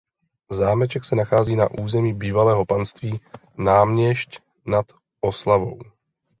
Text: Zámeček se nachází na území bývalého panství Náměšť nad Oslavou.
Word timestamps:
Zámeček 0.51 1.05
se 1.05 1.15
nachází 1.15 1.55
na 1.55 1.67
území 1.81 2.13
bývalého 2.13 2.65
panství 2.65 3.19
Náměšť 3.57 4.39
nad 4.65 4.85
Oslavou. 5.21 5.79